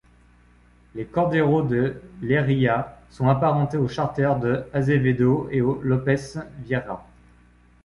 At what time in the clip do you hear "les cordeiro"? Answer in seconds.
0.95-1.61